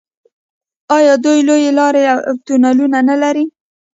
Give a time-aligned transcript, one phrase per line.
[0.97, 3.45] آیا دوی لویې لارې او تونلونه نلري؟